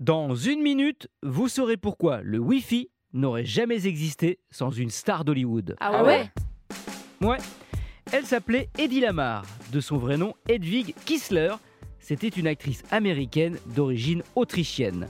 Dans 0.00 0.34
une 0.34 0.60
minute, 0.60 1.06
vous 1.22 1.48
saurez 1.48 1.76
pourquoi 1.76 2.20
le 2.22 2.40
Wi-Fi 2.40 2.90
n'aurait 3.12 3.44
jamais 3.44 3.86
existé 3.86 4.40
sans 4.50 4.72
une 4.72 4.90
star 4.90 5.24
d'Hollywood. 5.24 5.76
Ah 5.78 6.02
ouais 6.02 6.30
Ouais, 7.20 7.36
elle 8.12 8.26
s'appelait 8.26 8.70
Eddie 8.76 8.98
Lamar, 9.00 9.44
de 9.72 9.78
son 9.78 9.96
vrai 9.96 10.16
nom 10.16 10.34
Hedwig 10.48 10.96
Kissler. 11.04 11.54
C'était 12.00 12.26
une 12.26 12.48
actrice 12.48 12.82
américaine 12.90 13.56
d'origine 13.66 14.24
autrichienne. 14.34 15.06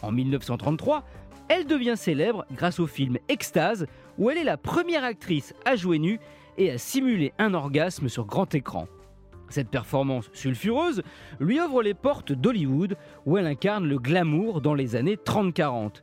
En 0.00 0.10
1933, 0.10 1.04
elle 1.50 1.66
devient 1.66 1.94
célèbre 1.98 2.46
grâce 2.52 2.80
au 2.80 2.86
film 2.86 3.18
Extase, 3.28 3.86
où 4.16 4.30
elle 4.30 4.38
est 4.38 4.44
la 4.44 4.56
première 4.56 5.04
actrice 5.04 5.52
à 5.66 5.76
jouer 5.76 5.98
nue 5.98 6.18
et 6.56 6.70
à 6.70 6.78
simuler 6.78 7.34
un 7.38 7.52
orgasme 7.52 8.08
sur 8.08 8.24
grand 8.24 8.54
écran. 8.54 8.88
Cette 9.52 9.68
performance 9.68 10.30
sulfureuse 10.32 11.02
lui 11.38 11.60
ouvre 11.60 11.82
les 11.82 11.92
portes 11.92 12.32
d'Hollywood 12.32 12.96
où 13.26 13.36
elle 13.36 13.46
incarne 13.46 13.86
le 13.86 13.98
glamour 13.98 14.62
dans 14.62 14.72
les 14.72 14.96
années 14.96 15.16
30-40. 15.16 15.96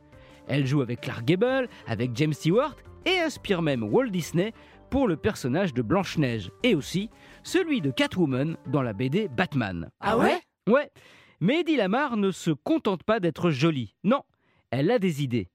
Elle 0.46 0.68
joue 0.68 0.82
avec 0.82 1.00
Clark 1.00 1.24
Gable, 1.24 1.68
avec 1.88 2.12
James 2.14 2.32
Stewart 2.32 2.76
et 3.06 3.18
inspire 3.18 3.60
même 3.60 3.82
Walt 3.82 4.10
Disney 4.10 4.52
pour 4.88 5.08
le 5.08 5.16
personnage 5.16 5.74
de 5.74 5.82
Blanche-Neige 5.82 6.52
et 6.62 6.76
aussi 6.76 7.10
celui 7.42 7.80
de 7.80 7.90
Catwoman 7.90 8.56
dans 8.68 8.82
la 8.82 8.92
BD 8.92 9.26
Batman. 9.26 9.90
Ah 9.98 10.16
ouais 10.16 10.38
Ouais, 10.68 10.88
mais 11.40 11.62
Eddie 11.62 11.74
Lamar 11.74 12.16
ne 12.16 12.30
se 12.30 12.52
contente 12.52 13.02
pas 13.02 13.18
d'être 13.18 13.50
jolie. 13.50 13.96
Non, 14.04 14.22
elle 14.70 14.92
a 14.92 15.00
des 15.00 15.24
idées. 15.24 15.48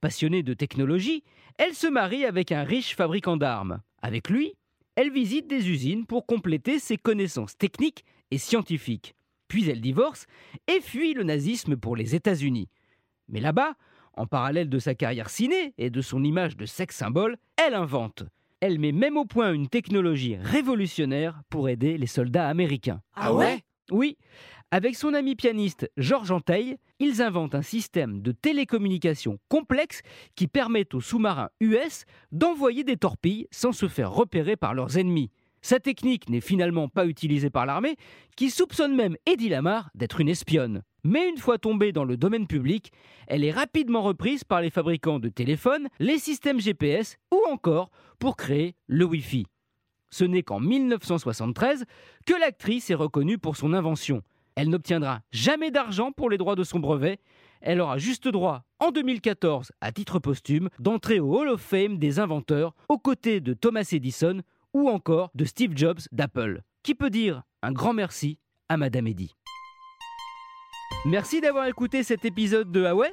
Passionnée 0.00 0.42
de 0.42 0.52
technologie, 0.52 1.22
elle 1.58 1.74
se 1.74 1.86
marie 1.86 2.24
avec 2.24 2.50
un 2.50 2.64
riche 2.64 2.96
fabricant 2.96 3.36
d'armes. 3.36 3.82
Avec 4.02 4.30
lui, 4.30 4.54
elle 4.96 5.12
visite 5.12 5.46
des 5.46 5.70
usines 5.70 6.06
pour 6.06 6.26
compléter 6.26 6.78
ses 6.78 6.96
connaissances 6.96 7.56
techniques 7.56 8.04
et 8.30 8.38
scientifiques. 8.38 9.14
Puis 9.48 9.68
elle 9.70 9.80
divorce 9.80 10.26
et 10.66 10.80
fuit 10.80 11.14
le 11.14 11.22
nazisme 11.22 11.76
pour 11.76 11.94
les 11.94 12.14
États-Unis. 12.14 12.68
Mais 13.28 13.40
là-bas, 13.40 13.74
en 14.14 14.26
parallèle 14.26 14.68
de 14.68 14.78
sa 14.78 14.94
carrière 14.94 15.30
ciné 15.30 15.74
et 15.78 15.90
de 15.90 16.00
son 16.00 16.24
image 16.24 16.56
de 16.56 16.66
sexe 16.66 16.96
symbole, 16.96 17.36
elle 17.56 17.74
invente. 17.74 18.24
Elle 18.60 18.78
met 18.78 18.92
même 18.92 19.18
au 19.18 19.26
point 19.26 19.52
une 19.52 19.68
technologie 19.68 20.36
révolutionnaire 20.36 21.42
pour 21.50 21.68
aider 21.68 21.98
les 21.98 22.06
soldats 22.06 22.48
américains. 22.48 23.02
Ah 23.14 23.34
ouais? 23.34 23.60
Oui, 23.90 24.16
avec 24.72 24.96
son 24.96 25.14
ami 25.14 25.36
pianiste 25.36 25.88
Georges 25.96 26.32
Anteil, 26.32 26.76
ils 26.98 27.22
inventent 27.22 27.54
un 27.54 27.62
système 27.62 28.20
de 28.20 28.32
télécommunication 28.32 29.38
complexe 29.48 30.00
qui 30.34 30.48
permet 30.48 30.92
aux 30.92 31.00
sous-marins 31.00 31.50
US 31.60 32.04
d'envoyer 32.32 32.82
des 32.82 32.96
torpilles 32.96 33.46
sans 33.52 33.70
se 33.70 33.86
faire 33.86 34.10
repérer 34.10 34.56
par 34.56 34.74
leurs 34.74 34.98
ennemis. 34.98 35.30
Sa 35.62 35.78
technique 35.80 36.28
n'est 36.28 36.40
finalement 36.40 36.88
pas 36.88 37.06
utilisée 37.06 37.50
par 37.50 37.64
l'armée, 37.64 37.96
qui 38.36 38.50
soupçonne 38.50 38.94
même 38.94 39.16
Eddie 39.24 39.48
Lamar 39.48 39.90
d'être 39.94 40.20
une 40.20 40.28
espionne. 40.28 40.82
Mais 41.04 41.28
une 41.28 41.38
fois 41.38 41.58
tombée 41.58 41.92
dans 41.92 42.04
le 42.04 42.16
domaine 42.16 42.46
public, 42.48 42.90
elle 43.28 43.44
est 43.44 43.52
rapidement 43.52 44.02
reprise 44.02 44.42
par 44.42 44.60
les 44.60 44.70
fabricants 44.70 45.20
de 45.20 45.28
téléphones, 45.28 45.88
les 46.00 46.18
systèmes 46.18 46.60
GPS 46.60 47.16
ou 47.32 47.40
encore 47.50 47.90
pour 48.18 48.36
créer 48.36 48.74
le 48.88 49.04
Wi-Fi. 49.04 49.46
Ce 50.10 50.24
n'est 50.24 50.42
qu'en 50.42 50.60
1973 50.60 51.84
que 52.26 52.34
l'actrice 52.38 52.90
est 52.90 52.94
reconnue 52.94 53.38
pour 53.38 53.56
son 53.56 53.72
invention. 53.72 54.22
Elle 54.54 54.70
n'obtiendra 54.70 55.20
jamais 55.32 55.70
d'argent 55.70 56.12
pour 56.12 56.30
les 56.30 56.38
droits 56.38 56.56
de 56.56 56.64
son 56.64 56.78
brevet. 56.78 57.18
Elle 57.60 57.80
aura 57.80 57.98
juste 57.98 58.28
droit, 58.28 58.64
en 58.80 58.90
2014, 58.90 59.72
à 59.80 59.92
titre 59.92 60.18
posthume, 60.18 60.70
d'entrer 60.78 61.20
au 61.20 61.36
Hall 61.36 61.48
of 61.48 61.60
Fame 61.60 61.98
des 61.98 62.18
inventeurs 62.20 62.74
aux 62.88 62.98
côtés 62.98 63.40
de 63.40 63.54
Thomas 63.54 63.88
Edison 63.92 64.40
ou 64.72 64.88
encore 64.88 65.30
de 65.34 65.44
Steve 65.44 65.72
Jobs 65.74 66.00
d'Apple. 66.12 66.62
Qui 66.82 66.94
peut 66.94 67.10
dire 67.10 67.42
un 67.62 67.72
grand 67.72 67.92
merci 67.92 68.38
à 68.68 68.76
Madame 68.76 69.06
Eddy? 69.08 69.34
Merci 71.04 71.40
d'avoir 71.40 71.66
écouté 71.66 72.02
cet 72.02 72.24
épisode 72.24 72.72
de 72.72 72.80
Huawei, 72.80 73.12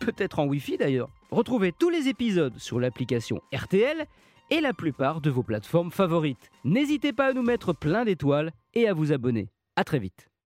peut-être 0.00 0.38
en 0.38 0.46
Wi-Fi 0.46 0.76
d'ailleurs. 0.76 1.08
Retrouvez 1.30 1.72
tous 1.72 1.90
les 1.90 2.08
épisodes 2.08 2.58
sur 2.58 2.78
l'application 2.78 3.40
RTL 3.54 4.06
et 4.52 4.60
la 4.60 4.74
plupart 4.74 5.22
de 5.22 5.30
vos 5.30 5.42
plateformes 5.42 5.90
favorites. 5.90 6.50
N'hésitez 6.62 7.14
pas 7.14 7.28
à 7.28 7.32
nous 7.32 7.42
mettre 7.42 7.72
plein 7.72 8.04
d'étoiles 8.04 8.52
et 8.74 8.86
à 8.86 8.92
vous 8.92 9.10
abonner. 9.10 9.48
À 9.76 9.84
très 9.84 9.98
vite. 9.98 10.28